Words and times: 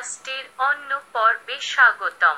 পডকাস্টের 0.00 0.44
অন্য 0.58 1.00
পর্বে 1.12 1.60
স্বাগতম। 1.60 2.36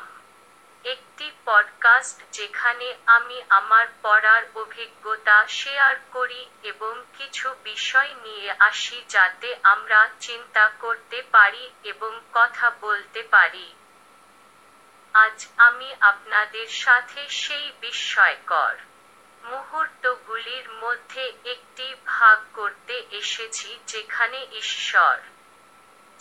একটি 0.84 1.30
পডকাস্ট 1.44 2.30
যেখানে 2.32 2.94
আমি 3.06 3.42
আমার 3.48 3.86
পড়ার 4.02 4.42
অভিজ্ঞতা 4.54 5.46
শেয়ার 5.46 5.96
করি 6.12 6.48
এবং 6.62 7.04
কিছু 7.18 7.54
বিষয় 7.64 8.14
নিয়ে 8.14 8.54
আসি 8.58 9.04
যাতে 9.08 9.56
আমরা 9.62 10.10
চিন্তা 10.20 10.70
করতে 10.78 11.22
পারি 11.32 11.70
এবং 11.84 12.20
কথা 12.32 12.72
বলতে 12.80 13.22
পারি। 13.22 13.74
আজ 15.14 15.46
আমি 15.56 15.94
আপনাদের 16.00 16.66
সাথে 16.66 17.28
সেই 17.28 17.72
বিস্ময়কর 17.80 18.74
মুহূর্তগুলির 19.44 20.70
মধ্যে 20.70 21.32
একটি 21.44 21.94
ভাগ 22.06 22.38
করতে 22.52 23.06
এসেছি, 23.10 23.78
যেখানে 23.86 24.46
ঈশ্বর 24.52 25.18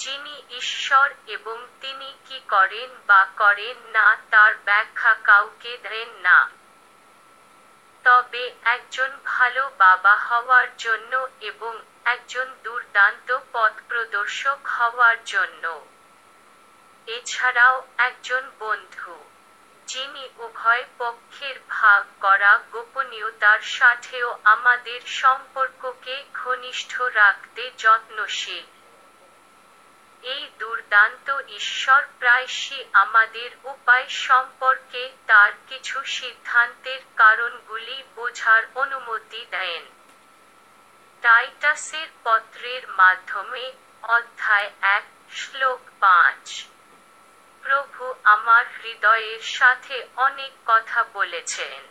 যিনি 0.02 0.44
ঈশ্বর 0.50 1.08
এবং 1.28 1.58
তিনি 1.82 2.14
কি 2.26 2.40
করেন 2.50 2.90
বা 3.08 3.28
করেন 3.38 3.78
না, 3.92 4.18
তার 4.32 4.56
ব্যাখ্যা 4.66 5.16
কাউকে 5.24 5.78
দেন 5.78 6.10
না। 6.22 6.50
তবে 8.04 8.44
একজন 8.66 9.10
ভালো 9.26 9.72
বাবা 9.78 10.16
হওয়ার 10.16 10.68
জন্য 10.78 11.28
এবং 11.42 11.74
একজন 12.06 12.48
দুর্দান্ত 12.64 13.38
পথ 13.52 13.74
প্রদর্শক 13.88 14.60
হওয়ার 14.68 15.18
জন্য। 15.26 15.86
এছাড়াও 17.08 17.88
একজন 17.98 18.52
বন্ধু, 18.60 19.16
যিনি 19.88 20.30
উভয় 20.38 20.84
পক্ষের 20.98 21.56
ভাগ 21.70 22.04
করা 22.22 22.60
গোপনীয়তার 22.72 23.60
সাথেও 23.60 24.38
আমাদের 24.44 25.02
সম্পর্ককে 25.02 26.26
ঘনিষ্ঠ 26.34 27.02
রাখতে 27.02 27.72
যত্নশীল। 27.78 28.81
এই 30.24 30.50
দুর্দান্ত 30.60 31.40
ঈশ্বর 31.50 32.04
প্রায়শই 32.20 32.86
আমাদের 32.94 33.50
উপায় 33.64 34.08
সম্পর্কে 34.10 35.12
তার 35.28 35.52
কিছু 35.68 36.04
সিদ্ধান্তের 36.04 37.00
কারণগুলি 37.16 38.04
বোঝার 38.16 38.64
অনুমতি 38.76 39.46
দেন। 39.52 39.86
টাইটাসের 41.22 42.08
পত্রের 42.24 42.88
মাধ্যমে 42.88 43.74
অধ্যায় 44.04 44.72
এক, 44.82 45.04
শ্লোক 45.32 45.80
পাঁচ। 46.00 46.66
প্রভু 47.62 48.14
আমার 48.24 48.66
হৃদয়ের 48.84 49.40
সাথে 49.40 50.08
অনেক 50.16 50.52
কথা 50.66 51.04
বলেছেন। 51.14 51.84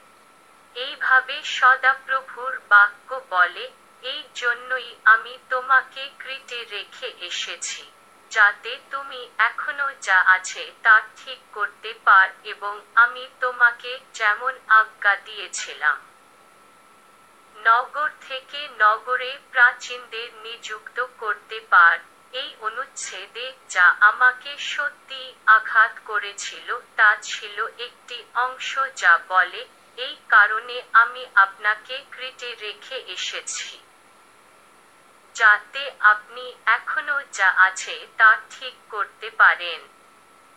এইভাবে 0.75 1.43
সদাপ্রভুর 1.43 2.59
বাক্য 2.69 3.21
বলে, 3.31 3.71
এই 4.03 4.25
জন্যই 4.35 4.97
আমি 5.05 5.39
তোমাকে 5.51 6.11
কৃতে 6.19 6.65
রেখে 6.65 7.13
এসেছি। 7.21 7.93
যাতে 8.31 8.79
তুমি 8.91 9.21
এখনও 9.39 9.89
যা 10.03 10.19
আছে 10.27 10.73
তা 10.83 10.95
ঠিক 11.17 11.41
করতে 11.53 11.91
পার 12.05 12.29
এবং 12.45 12.75
আমি 12.95 13.25
তোমাকে 13.41 13.99
যেমন 14.15 14.53
আজ্ঞা 14.69 15.15
দিয়েছিলাম। 15.17 15.97
নগর 17.57 18.11
থেকে 18.29 18.61
নগরে 18.79 19.39
প্রাচীনদের 19.51 20.29
নিযুক্ত 20.43 20.99
করতে 21.19 21.59
পার। 21.71 21.99
এই 22.33 22.51
অনুচ্ছেদে 22.61 23.47
যা 23.69 23.87
আমাকে 24.01 24.53
সত্যি 24.59 25.23
আঘাত 25.47 25.93
করেছিল 26.05 26.69
তা 26.97 27.11
ছিল 27.23 27.57
একটি 27.79 28.25
অংশ 28.35 28.71
যা 28.97 29.15
বলে, 29.29 29.63
এই 29.97 30.17
কারণে 30.29 30.77
আমি 30.93 31.23
আপনাকে 31.35 31.95
ক্রিটে 32.11 32.51
রেখে 32.55 32.97
এসেছি। 33.07 33.71
যাতে 35.41 35.83
আপনি 36.05 36.45
এখনও 36.67 37.19
যা 37.33 37.49
আছে 37.59 37.95
তা 38.17 38.31
ঠিক 38.51 38.75
করতে 38.91 39.29
পারেন। 39.39 39.81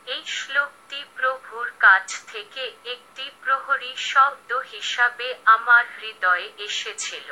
এই 0.07 0.23
শ্লোকটি 0.27 0.99
প্রভুর 1.15 1.67
কাছ 1.79 2.07
থেকে 2.27 2.63
একটি 2.85 3.25
প্রহরী 3.43 3.93
শব্দ 3.95 4.49
হিসাবে 4.71 5.27
আমার 5.45 5.83
হৃদয়ে 5.97 6.47
এসেছিল। 6.57 7.29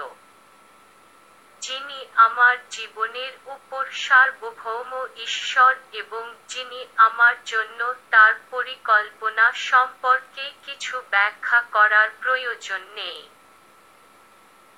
যিনি 1.62 2.00
আমার 2.16 2.56
জীবনের 2.70 3.34
উপর 3.46 3.84
সার্বভৌম 3.96 4.92
ঈশ্বর 5.18 5.72
এবং 5.94 6.24
যিনি 6.48 6.82
আমার 6.98 7.36
জন্য 7.46 7.80
তার 8.12 8.34
পরিকল্পনা 8.52 9.46
সম্পর্কে 9.54 10.46
কিছু 10.66 10.96
ব্যাখ্যা 11.10 11.60
করার 11.72 12.10
প্রয়োজন 12.22 12.82
নেই। 12.96 13.20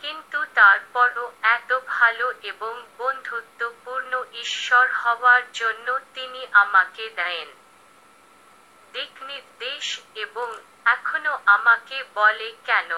কিন্তু 0.03 0.45
তারপরও 0.53 1.31
এত 1.41 1.79
ভালো 1.87 2.33
এবং 2.43 2.83
বন্ধুত্বপূর্ণ 2.97 4.23
ঈশ্বর 4.33 4.91
হওয়ার 4.91 5.51
জন্য 5.51 5.99
তিনি 6.13 6.47
আমাকে 6.51 7.09
দেন। 7.09 7.47
দিক 8.93 9.23
নির্দেশ 9.23 9.99
এবং 10.15 10.57
এখনও 10.85 11.39
আমাকে 11.45 12.03
বলে 12.15 12.55
কেন? 12.65 12.91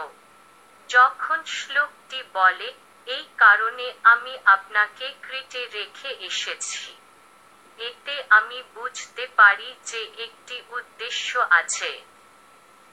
যখন 0.90 1.44
শ্লোকটি 1.44 2.24
বলে, 2.34 2.74
এই 3.08 3.26
কারণে 3.38 3.94
আমি 4.04 4.38
আপনাকে 4.46 5.14
ক্রিটে 5.22 5.68
রেখে 5.68 6.10
এসেছি। 6.20 6.96
এতে 7.78 8.24
আমি 8.30 8.64
বুঝতে 8.74 9.28
পারি 9.36 9.76
যে 9.84 10.02
একটি 10.18 10.62
উদ্দেশ্য 10.70 11.46
আছে। 11.50 12.02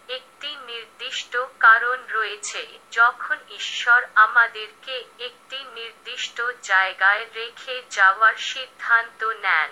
একটি 0.08 0.56
নির্দিষ্ট 0.56 1.36
কারণ 1.60 2.04
রয়েছে 2.10 2.66
যখন 2.90 3.36
ঈশ্বর 3.50 4.04
আমাদেরকে 4.14 5.04
একটি 5.18 5.64
নির্দিষ্ট 5.64 6.42
জায়গায় 6.62 7.26
রেখে 7.34 7.82
যাওয়ার 7.90 8.34
সিদ্ধান্ত 8.34 9.24
নেন। 9.24 9.70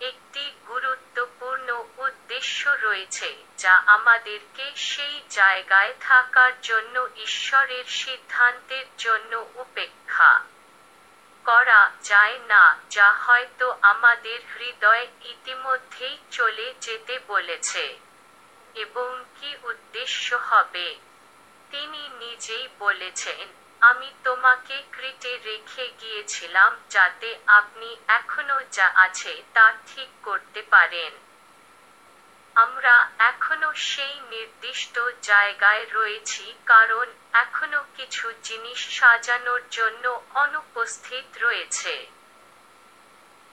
একটি 0.00 0.52
গুরুত্বপূর্ণ 0.66 1.84
উদ্দেশ্য 1.98 2.68
রয়েছে 2.68 3.36
যা 3.58 3.74
আমাদেরকে 3.86 4.72
সেই 4.76 5.20
জায়গায় 5.30 5.94
থাকার 6.00 6.52
জন্য 6.62 7.08
ঈশ্বরের 7.16 7.84
সিদ্ধান্তের 7.84 8.86
জন্য 8.98 9.46
উপেক্ষা 9.54 10.44
করা 11.44 11.90
যায় 12.02 12.38
না, 12.48 12.78
যা 12.90 13.12
হয়তো 13.12 13.76
আমাদের 13.82 14.40
হৃদয় 14.58 15.06
ইতিমধ্যেই 15.24 16.18
চলে 16.30 16.74
যেতে 16.80 17.18
বলেছে। 17.26 17.98
এবং 18.74 19.24
কি 19.40 19.56
উদ্দেশ্য 19.62 20.34
হবে? 20.34 20.94
তিনি 21.70 22.08
নিজেই 22.18 22.68
বলেছেন, 22.78 23.48
আমি 23.80 24.12
তোমাকে 24.24 24.82
ক্রিটে 24.92 25.38
রেখে 25.44 25.88
গিয়েছিলাম 26.00 26.76
যাতে 26.90 27.38
আপনি 27.46 27.96
এখনও 28.08 28.58
যা 28.72 28.92
আছে 28.94 29.42
তা 29.54 29.72
ঠিক 29.86 30.08
করতে 30.22 30.62
পারেন। 30.62 31.12
আমরা 32.56 33.08
এখনও 33.18 33.74
সেই 33.74 34.20
নির্দিষ্ট 34.30 34.98
জায়গায় 35.22 35.86
রয়েছি, 35.92 36.54
কারণ 36.66 37.06
এখনও 37.32 37.84
কিছু 37.96 38.32
জিনিস 38.42 39.00
সাজানোর 39.00 39.62
জন্য 39.70 40.20
অনুপস্থিত 40.34 41.24
রয়েছে। 41.40 42.06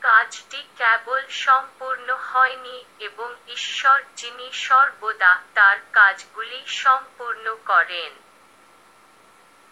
কাজটি 0.01 0.59
কেবল 0.77 1.21
সম্পূর্ণ 1.29 2.07
হয়নি 2.31 2.85
এবং 2.99 3.29
ঈশ্বর 3.47 3.97
যিনি 4.15 4.47
সর্বদা 4.53 5.31
তার 5.53 5.77
কাজগুলি 5.93 6.59
সম্পূর্ণ 6.67 7.45
করেন। 7.65 8.11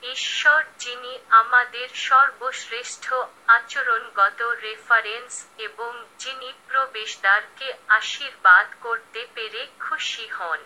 ঈশ্বর 0.03 0.63
যিনি 0.79 1.19
আমাদের 1.29 1.87
সর্বশ্রেষ্ঠ 1.93 3.13
আচরণগত 3.47 4.41
রেফারেন্স 4.41 5.33
এবং 5.57 5.91
যিনি 6.19 6.53
প্রবেশদ্বারকে 6.67 7.67
আশীর্বাদ 7.87 8.67
করতে 8.81 9.27
পেরে 9.35 9.67
খুশি 9.79 10.27
হন 10.27 10.59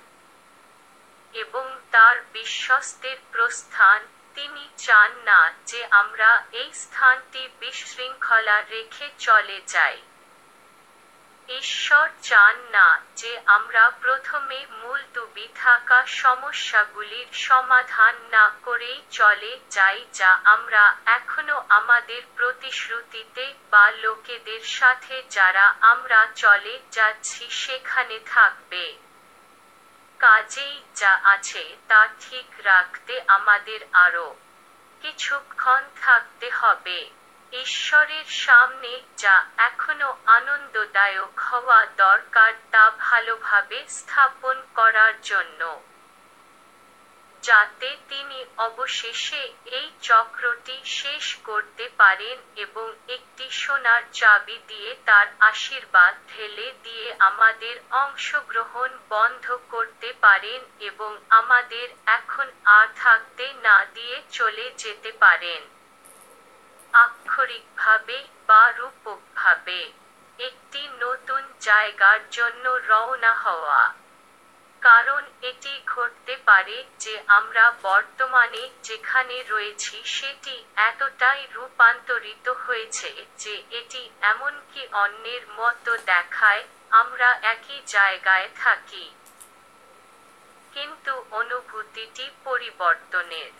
এবং 1.33 1.65
তার 1.91 2.15
বিশ্বস্তের 2.33 3.17
প্রস্থান 3.31 3.99
তিনি 4.35 4.69
চান 4.77 5.11
না 5.25 5.53
যে 5.65 5.85
আমরা 5.91 6.43
এই 6.51 6.73
স্থানটি 6.73 7.49
বিশৃঙ্খলা 7.59 8.61
রেখে 8.61 9.09
চলে 9.19 9.61
যাই। 9.67 10.01
ঈশ্বর 11.49 12.09
চান 12.21 12.55
না 12.71 13.01
যে 13.15 13.39
আমরা 13.45 13.91
প্রথমে 14.01 14.65
মুলতুবি 14.71 15.47
থাকা 15.55 16.05
সমস্যাগুলির 16.05 17.27
সমাধান 17.33 18.15
না 18.31 18.51
করেই 18.63 19.01
চলে 19.11 19.59
যাই 19.69 20.05
যা 20.13 20.39
আমরা 20.43 20.97
এখনও 21.05 21.65
আমাদের 21.69 22.21
প্রতিশ্রুতিতে 22.35 23.53
বা 23.71 23.91
লোকেদের 23.91 24.63
সাথে 24.63 25.23
যারা 25.29 25.75
আমরা 25.81 26.27
চলে 26.35 26.79
যাচ্ছি 26.91 27.49
সেখানে 27.49 28.19
থাকবে। 28.25 29.02
কাজেই 30.23 30.75
যা 30.95 31.13
আছে 31.23 31.63
তা 31.87 32.01
ঠিক 32.19 32.47
রাখতে 32.63 33.13
আমাদের 33.27 33.79
আরও 33.93 34.27
কিছুক্ষণ 35.01 35.81
থাকতে 36.01 36.47
হবে। 36.51 36.99
ঈশ্বরের 37.51 38.25
সামনে 38.25 38.91
যা 39.17 39.35
এখনও 39.57 40.09
আনন্দদায়ক 40.27 41.33
হওয়া 41.39 41.79
দরকার 41.97 42.51
তা 42.71 42.83
ভালোভাবে 42.99 43.79
স্থাপন 43.89 44.57
করার 44.75 45.13
জন্য। 45.21 45.61
যাতে 47.43 47.89
তিনি 48.09 48.39
অবশেষে 48.57 49.43
এই 49.71 49.87
চক্রটি 50.01 50.77
শেষ 50.91 51.25
করতে 51.43 51.85
পারেন 51.97 52.37
এবং 52.55 52.87
একটি 53.07 53.45
সোনার 53.51 54.03
চাবি 54.13 54.57
দিয়ে 54.67 54.91
তার 55.05 55.27
আশীর্বাদ 55.39 56.13
ঢেলে 56.27 56.67
দিয়ে 56.83 57.07
আমাদের 57.19 57.75
অংশগ্রহণ 57.91 58.89
বন্ধ 59.09 59.45
করতে 59.69 60.09
পারেন 60.21 60.61
এবং 60.79 61.11
আমাদের 61.29 61.87
এখন 62.07 62.47
আর 62.65 62.87
থাকতে 62.95 63.45
না 63.63 63.77
দিয়ে 63.93 64.17
চলে 64.31 64.65
যেতে 64.77 65.11
পারেন। 65.11 65.61
আক্ষরিকভাবে 66.93 68.17
বা 68.47 68.63
রূপকভাবে, 68.71 69.79
একটি 70.39 70.81
নতুন 70.99 71.41
জায়গার 71.61 72.19
জন্য 72.31 72.65
রওনা 72.89 73.33
হওয়া। 73.35 73.81
কারণ 74.83 75.23
এটি 75.41 75.73
ঘটতে 75.87 76.33
পারে 76.45 76.77
যে 76.99 77.13
আমরা 77.27 77.65
বর্তমানে 77.83 78.63
যেখানে 78.83 79.43
রয়েছি 79.43 79.95
সেটি 80.05 80.55
এতটাই 80.75 81.41
রূপান্তরিত 81.53 82.47
হয়েছে 82.49 83.09
যে 83.37 83.55
এটি 83.71 84.01
এমনকি 84.21 84.81
অন্যের 84.93 85.43
মতো 85.59 85.91
দেখায়, 86.05 86.63
আমরা 86.91 87.29
একই 87.43 87.79
জায়গায় 87.87 88.49
থাকি। 88.55 89.05
কিন্তু 90.73 91.13
অনুভূতিটি 91.31 92.25
পরিবর্তনের। 92.43 93.51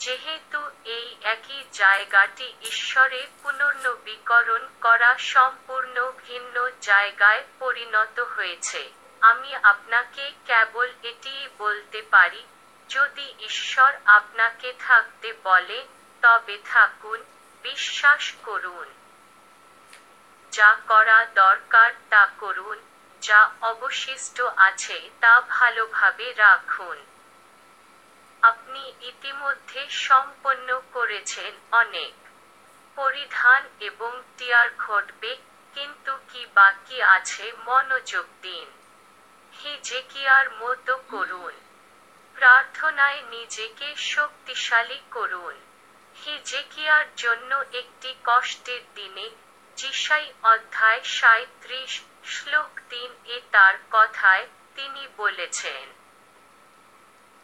যেহেতু 0.00 0.60
এই 0.84 1.08
একই 1.24 1.60
জায়গাটি 1.72 2.46
ঈশ্বরে 2.62 3.20
পুনর্নবীকরণ 3.42 4.62
করা 4.80 5.10
সম্পূর্ণ 5.18 5.96
ভিন্ন 6.26 6.56
জায়গায় 6.80 7.42
পরিণত 7.58 8.16
হয়েছে 8.36 8.82
আমি 9.22 9.54
আপনাকে 9.54 10.32
কেবল 10.46 10.88
এটিই 11.02 11.48
বলতে 11.58 12.02
পারি, 12.02 12.46
যদি 12.88 13.34
ঈশ্বর 13.38 13.92
আপনাকে 14.06 14.72
থাকতে 14.78 15.32
বলে, 15.44 15.86
তবে 16.22 16.58
থাকুন, 16.64 17.24
বিশ্বাস 17.62 18.32
করুন। 18.42 18.94
যা 20.52 20.76
করা 20.88 21.26
দরকার 21.34 21.92
তা 22.10 22.26
করুন, 22.38 22.78
যা 23.22 23.50
অবশিষ্ট 23.60 24.40
আছে 24.56 25.10
তা 25.20 25.40
ভালোভাবে 25.40 26.32
রাখুন। 26.32 27.06
আপনি 28.42 28.92
ইতিমধ্যে 29.00 29.88
সম্পন্ন 29.88 30.80
করেছেন 30.92 31.52
অনেক। 31.72 32.14
পরিধান 32.96 33.68
এবং 33.80 34.22
টিয়ার 34.38 34.70
ঘটবে, 34.78 35.36
কিন্তু 35.74 36.18
কি 36.32 36.46
বাকি 36.54 37.02
আছে 37.02 37.52
মনোযোগ 37.66 38.26
দিন। 38.42 38.77
হিজেকিয়ার 39.60 40.46
মতো 40.60 40.94
করুন। 41.08 41.54
প্রার্থনায় 42.36 43.20
নিজেকে 43.30 43.88
শক্তিশালী 44.06 45.00
করুন। 45.10 45.54
হিজেকিয়ার 46.16 47.06
জন্য 47.16 47.50
একটি 47.72 48.10
কষ্টের 48.24 48.82
দিনে 48.94 49.26
জিসাই 49.76 50.26
অধ্যায় 50.42 51.02
সাঁত্রিশ 51.18 51.92
শ্লোক 52.24 52.70
তিন 52.90 53.10
এ 53.26 53.36
তার 53.52 53.74
কথায় 53.90 54.44
তিনি 54.76 55.02
বলেছেন, 55.16 55.84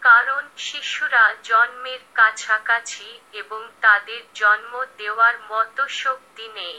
কারণ 0.03 0.43
শিশুরা 0.59 1.25
জন্মের 1.43 2.03
কাছাকাছি 2.15 3.09
এবং 3.33 3.61
তাদের 3.81 4.23
জন্ম 4.35 4.73
দেওয়ার 4.99 5.37
মতো 5.51 5.83
শক্তি 6.03 6.47
নেই। 6.55 6.79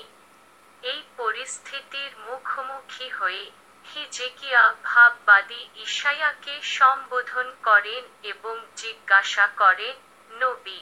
এই 0.84 1.02
পরিস্থিতির 1.18 2.12
মুখোমুখি 2.20 3.08
হয়ে 3.10 3.46
হিজেকিয়া 3.94 4.64
ভাববাদী 4.84 5.62
ঈশায়াকে 5.76 6.56
সম্বোধন 6.62 7.48
করেন 7.64 8.04
এবং 8.24 8.56
জিজ্ঞাসা 8.76 9.46
করে 9.58 9.90
নবী, 10.32 10.82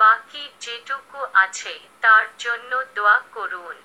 বাকি 0.00 0.42
যেটুকু 0.60 1.18
আছে 1.34 1.74
তার 2.00 2.26
জন্য 2.38 2.72
দোয়া 2.94 3.18
করুন। 3.32 3.76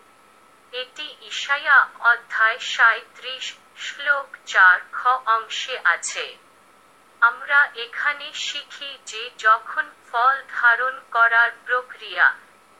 এটি 0.73 1.07
ঈশায়া 1.21 1.77
অধ্যায় 1.99 2.59
সাঁত্রিশ 2.59 3.45
শ্লোক 3.77 4.27
চার 4.45 4.77
খ 4.93 4.99
অংশে 5.27 5.75
আছে। 5.85 6.25
আমরা 7.21 7.59
এখানে 7.75 8.27
শিখি 8.33 8.91
যে 9.05 9.23
যখন 9.37 9.85
ফল 10.09 10.35
ধারণ 10.49 10.95
করার 11.11 11.51
প্রক্রিয়া, 11.65 12.27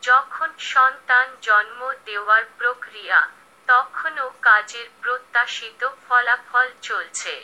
যখন 0.04 0.50
সন্তান 0.58 1.28
জন্ম 1.42 1.80
দেওয়ার 2.06 2.44
প্রক্রিয়া 2.58 3.20
তখনও 3.70 4.28
কাজের 4.42 4.88
প্রত্যাশিত 5.02 5.82
ফলাফল 6.10 6.68
চলছে। 6.82 7.36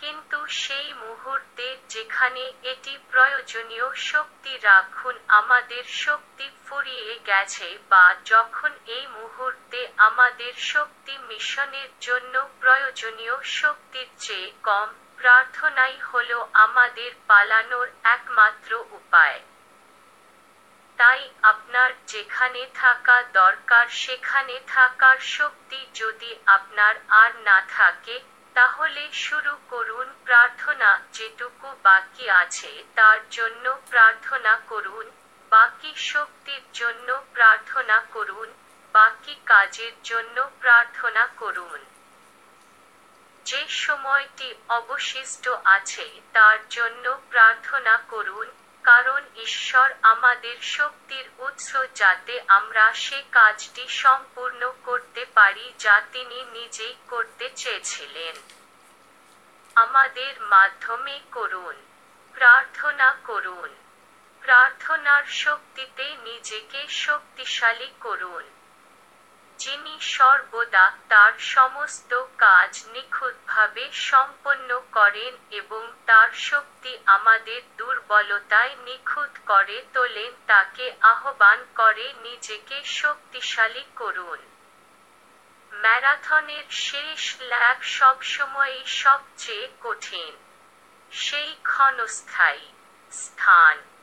কিন্তু 0.00 0.38
সেই 0.46 0.88
মুহূর্তে 0.94 1.66
যেখানে 1.88 2.52
এটি 2.62 2.98
প্রয়োজনীয় 3.10 3.88
শক্তি 3.94 4.52
রাখুন, 4.58 5.14
আমাদের 5.28 5.84
শক্তি 5.84 6.46
ফুরিয়ে 6.66 7.18
গেছে 7.26 7.68
বা 7.88 8.04
যখন 8.24 8.70
এই 8.86 9.06
মুহূর্তে 9.06 9.80
আমাদের 9.96 10.52
শক্তি 10.72 11.18
মিশনের 11.18 11.90
জন্য 12.00 12.34
প্রয়োজনীয় 12.60 13.36
শক্তির 13.42 14.08
চেয়ে 14.18 14.50
কম, 14.62 14.88
প্রার্থনাই 15.16 15.98
হল 15.98 16.30
আমাদের 16.52 17.10
পালানোর 17.26 17.88
একমাত্র 18.04 18.70
উপায়। 18.90 19.40
তাই 20.96 21.30
আপনার 21.42 21.90
যেখানে 22.06 22.66
থাকা 22.74 23.22
দরকার, 23.22 23.88
সেখানে 23.88 24.60
থাকার 24.66 25.18
শক্তি 25.18 25.86
যদি 25.94 26.36
আপনার 26.46 26.94
আর 27.08 27.36
না 27.36 27.62
থাকে, 27.68 28.20
তাহলে 28.54 29.12
শুরু 29.12 29.58
করুন 29.70 30.14
প্রার্থনা। 30.24 31.00
যেটুকু 31.12 31.76
বাকি 31.82 32.30
আছে, 32.30 32.84
তার 32.94 33.28
জন্য 33.30 33.78
প্রার্থনা 33.90 34.56
করুন। 34.68 35.10
বাকি 35.50 35.94
শক্তির 35.94 36.62
জন্য 36.72 37.24
প্রার্থনা 37.32 38.00
করুন। 38.12 38.54
বাকি 38.92 39.34
কাজের 39.46 39.92
জন্য 40.02 40.50
প্রার্থনা 40.60 41.26
করুন। 41.26 41.84
যে 43.44 43.68
সময়টি 43.68 44.54
অবশিষ্ট 44.68 45.48
আছে, 45.64 46.20
তার 46.32 46.58
জন্য 46.68 47.20
প্রার্থনা 47.30 47.96
করুন। 47.96 48.50
কারণ 48.84 49.22
ঈশ্বর 49.36 49.92
আমাদের 50.02 50.56
শক্তির 50.62 51.30
উৎস 51.38 51.76
যাতে 51.94 52.40
আমরা 52.48 52.92
সে 52.94 53.22
কাজটি 53.32 53.88
সম্পূর্ণ 53.88 54.72
করতে 54.84 55.24
পারি 55.24 55.72
যা 55.78 56.02
তিনি 56.12 56.44
নিজেই 56.52 56.94
করতে 57.08 57.50
চেয়েছিলেন। 57.56 58.34
আমাদের 59.74 60.40
মাধ্যমে 60.40 61.20
করুন, 61.32 61.76
প্রার্থনা 62.32 63.16
করুন, 63.24 63.74
প্রার্থনার 64.40 65.24
শক্তিতে 65.24 66.16
নিজেকে 66.24 66.86
শক্তিশালী 66.88 67.90
করুন। 68.00 68.53
যিনি 69.58 70.00
সর্বদা 70.00 70.92
তার 71.08 71.32
সমস্ত 71.38 72.24
কাজ 72.38 72.84
নিখুঁতভাবে 72.86 73.92
সম্পন্ন 73.92 74.82
করেন 74.92 75.36
এবং 75.50 75.92
তার 76.06 76.30
শক্তি 76.32 76.98
আমাদের 77.06 77.62
দুর্বলতায় 77.76 78.76
নিখুঁত 78.76 79.30
করে 79.46 79.84
তোলেন, 79.92 80.32
তাকে 80.46 80.94
আহ্বান 81.00 81.64
করে 81.74 82.14
নিজেকে 82.22 82.84
শক্তিশালী 82.84 83.84
করুন। 83.96 84.38
ম্যারাথনের 85.72 86.64
শেষ 86.70 87.36
ল্যাব 87.40 87.82
সবসময়ই 87.82 88.86
সবচেয়ে 88.86 89.68
কঠিন। 89.82 90.36
সেই 91.10 91.56
ক্ষণস্থায়ী 91.62 92.66
স্থান। 93.10 93.93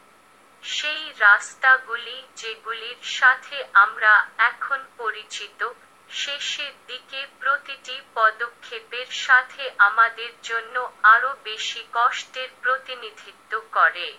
সেই 0.63 1.13
রাস্তাগুলি 1.19 2.23
যেগুলির 2.35 3.03
সাথে 3.03 3.65
আমরা 3.73 4.27
এখন 4.37 4.85
পরিচিত, 4.97 5.69
শেষের 6.09 6.73
দিকে 6.87 7.27
প্রতিটি 7.39 8.01
পদক্ষেপের 8.13 9.05
সাথে 9.05 9.71
আমাদের 9.77 10.29
জন্য 10.43 10.91
আরও 11.03 11.35
বেশি 11.43 11.83
কষ্টের 11.93 12.49
প্রতিনিধিত্ব 12.61 13.61
করে। 13.71 14.17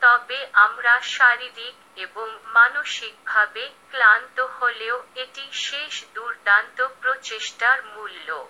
তবে 0.00 0.46
আমরা 0.52 1.00
শারীরিক 1.00 1.74
এবং 1.96 2.38
মানসিকভাবে 2.44 3.70
ক্লান্ত 3.90 4.40
হলেও 4.40 5.02
এটি 5.14 5.52
শেষ 5.52 6.04
দুর্দান্ত 6.14 6.86
প্রচেষ্টার 7.00 7.84
মূল্য। 7.84 8.48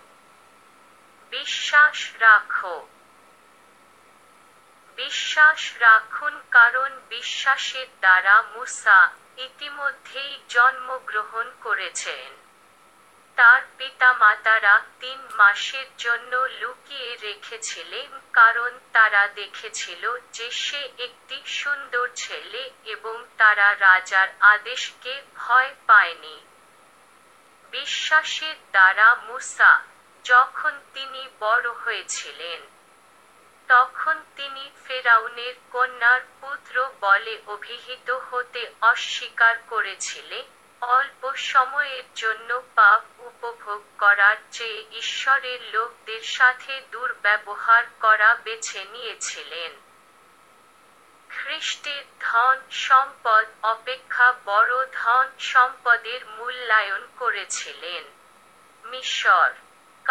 বিশ্বাস 1.31 2.11
রাখো। 2.19 2.87
বিশ্বাস 4.95 5.77
রাখুন, 5.79 6.41
কারণ 6.51 6.91
বিশ্বাসের 7.09 7.87
দ্বারা 7.99 8.41
মুসা 8.41 9.11
ইতিমধ্যেই 9.37 10.39
জন্মগ্রহণ 10.49 11.51
করেছেন। 11.61 12.29
তার 13.37 13.61
পিতামাতারা 13.77 14.81
তিন 14.99 15.19
মাসের 15.37 15.85
জন্য 15.97 16.35
লুকিয়ে 16.61 17.17
রেখেছিলেন, 17.17 18.09
কারণ 18.33 18.71
তারা 18.93 19.27
দেখেছিল 19.27 20.17
যে 20.33 20.51
সে 20.51 20.89
একটি 20.97 21.41
সুন্দর 21.45 22.09
ছেলে 22.15 22.69
এবং 22.85 23.25
তারা 23.37 23.75
রাজার 23.79 24.27
আদেশকে 24.39 25.21
ভয় 25.35 25.75
পায়নি। 25.87 26.37
বিশ্বাসের 27.71 28.55
দ্বারা 28.71 29.15
মুসা 29.15 29.83
যখন 30.23 30.73
তিনি 30.93 31.29
বড় 31.39 31.71
হয়েছিলেন 31.73 32.61
তখন 33.71 34.15
তিনি 34.35 34.71
ফেরাউনের 34.85 35.55
কন্যার 35.71 36.21
পুত্র 36.41 36.75
বলে 37.01 37.41
অভিহিত 37.47 38.09
হতে 38.09 38.61
অস্বীকার 38.81 39.55
করেছিলেন। 39.67 40.45
অল্প 40.81 41.33
সময়ের 41.33 42.03
জন্য 42.15 42.61
পাপ 42.75 43.01
উপভোগ 43.19 43.81
করার 43.97 44.37
চেয়ে 44.51 44.85
ঈশ্বরের 44.91 45.59
লোকদের 45.73 46.21
সাথে 46.21 46.81
দুর্ব্যবহার 46.91 47.83
করা 47.99 48.35
বেছে 48.35 48.85
নিয়েছিলেন। 48.85 49.71
খ্রিস্টের 51.29 52.03
ধন 52.19 52.57
সম্পদ 52.69 53.45
অপেক্ষা 53.63 54.33
বড় 54.45 54.73
ধন 54.93 55.25
সম্পদের 55.39 56.21
মূল্যায়ন 56.25 57.07
করেছিলেন। 57.17 58.03
মিশর 58.83 59.51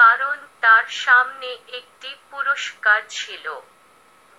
কারণ 0.00 0.38
তার 0.60 0.86
সামনে 0.86 1.58
একটি 1.68 2.10
পুরস্কার 2.30 3.02
ছিল। 3.08 3.46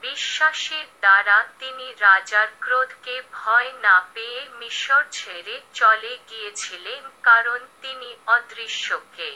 বিশ্বাসের 0.02 0.86
দ্বারা 1.00 1.38
তিনি 1.60 1.94
রাজার 2.00 2.48
ক্রোধকে 2.60 3.16
ভয় 3.32 3.72
না 3.82 3.98
পেয়ে 4.14 4.50
মিশর 4.60 5.04
ছেড়ে 5.12 5.62
চলে 5.74 6.14
গিয়েছিলেন 6.30 7.02
কারণ 7.24 7.60
তিনি 7.82 8.10
অদৃশ্যকে। 8.28 9.32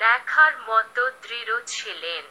দেখার 0.00 0.52
মতো 0.58 1.02
দৃঢ় 1.22 1.60
ছিলেন। 1.66 2.24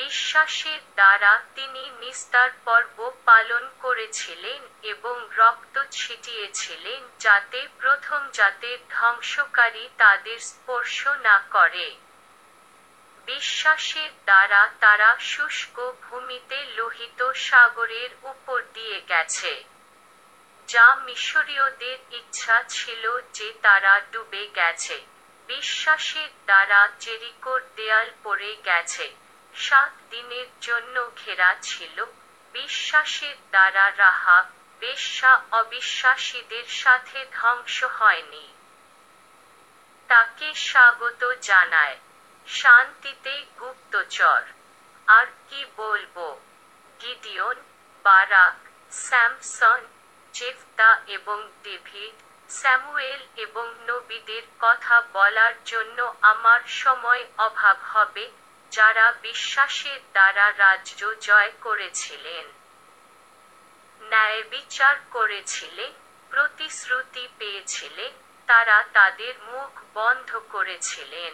বিশ্বাসের 0.00 0.80
দ্বারা 0.94 1.32
তিনি 1.54 1.90
নিস্তার 2.00 2.50
পর্ব 2.64 2.96
পালন 3.24 3.64
করেছিলেন 3.80 4.60
এবং 4.82 5.16
রক্ত 5.36 5.76
ছিটিয়েছিলেন 5.90 7.00
যাতে 7.18 7.60
প্রথম 7.78 8.20
জাতের 8.32 8.78
ধ্বংসকারী 8.90 9.84
তাদের 9.98 10.38
স্পর্শ 10.38 10.98
না 11.06 11.36
করে। 11.50 11.86
বিশ্বাসের 13.26 14.10
দ্বারা 14.24 14.62
তারা 14.80 15.10
শুষ্ক 15.20 15.76
ভূমিতে 16.02 16.58
লোহিত 16.76 17.20
সাগরের 17.32 18.10
উপর 18.22 18.58
দিয়ে 18.74 18.98
গেছে, 19.08 19.52
যা 20.68 20.86
মিশরীয়দের 21.06 21.98
ইচ্ছা 22.10 22.56
ছিল 22.68 23.04
যে 23.32 23.48
তারা 23.62 23.94
ডুবে 24.12 24.44
গেছে। 24.54 24.96
বিশ্বাসের 25.48 26.30
দ্বারা 26.46 26.80
জেরিকোর 27.00 27.60
দেয়াল 27.76 28.08
পড়ে 28.22 28.52
গেছে। 28.64 29.06
সাত 29.54 29.92
দিনের 30.10 30.46
জন্য 30.60 31.10
ঘেরা 31.16 31.56
ছিল। 31.62 32.04
বিশ্বাসের 32.52 33.36
দ্বারা 33.50 33.92
রাহা, 33.96 34.50
বেশ্যা 34.80 35.42
অবিশ্বাসীদের 35.52 36.64
সাথে 36.64 37.26
ধ্বংস 37.32 37.84
হয়নি। 37.84 38.54
তাকে 40.08 40.54
স্বাগত 40.54 41.34
জানায়, 41.42 41.98
শান্তিতে 42.46 43.44
গুপ্তচর। 43.60 44.42
আর 45.06 45.26
কি 45.50 45.66
বলব? 45.76 46.40
গিডিয়ন, 47.00 47.56
বারাক, 48.02 48.68
স্যামসন, 48.90 49.86
জেফতা 50.32 51.00
এবং 51.06 51.50
ডেভিড, 51.62 52.14
স্যামুয়েল 52.50 53.20
এবং 53.36 53.74
নবীদের 53.88 54.42
কথা 54.60 55.02
বলার 55.12 55.64
জন্য 55.64 56.14
আমার 56.22 56.60
সময় 56.66 57.26
অভাব 57.38 57.76
হবে। 57.82 58.30
যারা 58.70 59.12
বিশ্বাসের 59.22 60.00
দ্বারা 60.12 60.52
রাজ্য 60.58 61.14
জয় 61.20 61.52
করেছিলেন। 61.60 62.46
ন্যায় 64.02 64.42
বিচার 64.42 64.96
করেছিলে, 65.10 65.92
প্রতিশ্রুতি 66.30 67.28
পেয়েছিলে, 67.38 68.12
তারা 68.46 68.84
তাদের 68.92 69.34
মুখ 69.42 69.80
বন্ধ 69.94 70.40
করেছিলেন। 70.50 71.32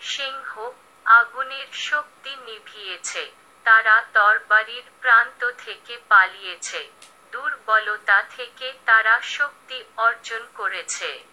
সিংহ 0.00 0.70
আগুনের 1.04 1.68
শক্তি 1.72 2.36
নিভিয়েছে, 2.36 3.32
তারা 3.64 4.04
তরবারির 4.14 4.86
প্রান্ত 5.00 5.50
থেকে 5.58 5.98
পালিয়েছে, 6.08 6.90
দুর্বলতা 7.32 8.22
থেকে 8.22 8.72
তারা 8.86 9.20
শক্তি 9.20 9.84
অর্জন 9.96 10.46
করেছে। 10.54 11.24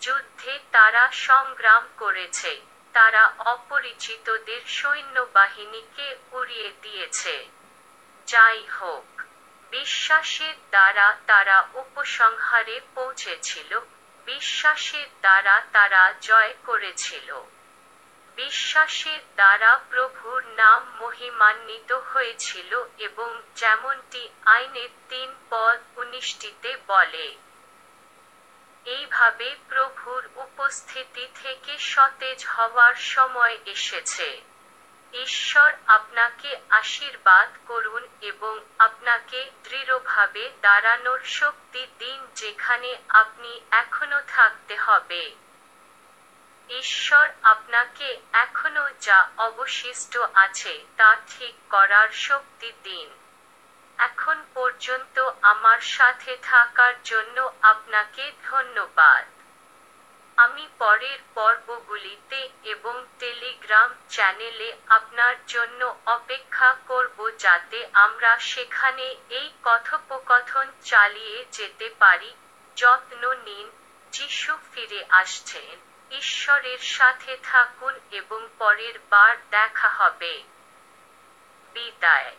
যুদ্ধে 0.00 0.58
তারা 0.72 1.10
সংগ্রাম 1.10 1.88
করেছে 1.96 2.60
তারা 2.98 3.24
অপরিচিতদের 3.44 4.62
সৈন্যবাহিনীকে 4.68 6.16
উড়িয়ে 6.32 6.72
দিয়েছে। 6.82 7.46
যাই 8.26 8.66
হোক, 8.66 9.22
বিশ্বাসের 9.72 10.54
দ্বারা 10.70 11.16
তারা 11.26 11.56
উপসংহারে 11.74 12.80
পৌঁছেছিল, 12.94 13.80
বিশ্বাসের 14.26 15.08
দ্বারা 15.20 15.62
তারা 15.72 16.14
জয় 16.20 16.54
করেছিল। 16.66 17.28
বিশ্বাসের 18.36 19.20
দ্বারা 19.34 19.80
প্রভুর 19.90 20.40
নাম 20.56 20.80
মহিমান্বিত 21.00 21.92
হয়েছিল 21.92 22.84
এবং 22.98 23.42
যেমনটি 23.56 24.28
আইনের 24.46 24.88
তিন 25.08 25.34
পদ 25.50 25.78
উনিশটিতে 25.96 26.76
বলে 26.86 27.26
এইভাবে 28.88 29.48
প্রভুর 29.68 30.22
উপস্থিতি 30.36 31.24
থেকে 31.42 31.72
সতেজ 31.78 32.38
হওয়ার 32.46 32.94
সময় 32.94 33.56
এসেছে। 33.66 34.28
ঈশ্বর 35.12 35.70
আপনাকে 35.86 36.50
আশীর্বাদ 36.70 37.48
করুন 37.66 38.02
এবং 38.22 38.54
আপনাকে 38.78 39.40
দৃঢ়ভাবে 39.64 40.44
দাঁড়ানোর 40.62 41.20
শক্তি 41.32 41.82
দিন 41.98 42.18
যেখানে 42.34 42.90
আপনি 43.14 43.52
এখনও 43.72 44.20
থাকতে 44.28 44.74
হবে। 44.76 45.22
ঈশ্বর 46.70 47.26
আপনাকে 47.42 48.08
এখনও 48.32 48.86
যা 49.00 49.18
অবশিষ্ট 49.38 50.12
আছে 50.36 50.74
তা 50.96 51.10
ঠিক 51.28 51.54
করার 51.70 52.08
শক্তি 52.20 52.70
দিন। 52.82 53.08
এখন 53.98 54.44
পর্যন্ত 54.54 55.30
আমার 55.42 55.80
সাথে 55.80 56.36
থাকার 56.42 56.94
জন্য 57.04 57.52
আপনাকে 57.62 58.32
ধন্যবাদ। 58.44 59.24
আমি 60.36 60.68
পরের 60.78 61.18
পর্বগুলিতে 61.34 62.48
এবং 62.64 63.06
টেলিগ্রাম 63.18 63.94
চ্যানেলে 64.08 64.76
আপনার 64.88 65.34
জন্য 65.46 65.96
অপেক্ষা 66.06 66.76
করব 66.86 67.30
যাতে 67.38 67.88
আমরা 67.92 68.38
সেখানে 68.38 69.16
এই 69.30 69.50
কথোপকথন 69.62 70.66
চালিয়ে 70.84 71.44
যেতে 71.52 71.90
পারি, 71.98 72.34
যত্ন 72.76 73.32
নিন, 73.32 73.70
যিশু 74.12 74.58
ফিরে 74.72 75.04
আসছেন। 75.10 75.76
ঈশ্বরের 76.10 76.78
সাথে 76.78 77.36
থাকুন 77.42 77.94
এবং 78.10 78.48
পরের 78.58 78.98
বার 79.10 79.36
দেখা 79.50 79.88
হবে। 79.88 80.42
বিদায়। 81.74 82.36